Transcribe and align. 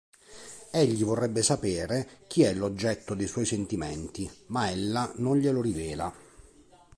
Egli 0.71 1.03
vorrebbe 1.03 1.43
sapere 1.43 2.21
chi 2.25 2.41
è 2.41 2.55
l'oggetto 2.55 3.13
dei 3.13 3.27
suoi 3.27 3.45
sentimenti 3.45 4.27
ma 4.47 4.67
ella 4.71 5.11
non 5.17 5.37
glielo 5.37 5.61
rivela. 5.61 6.11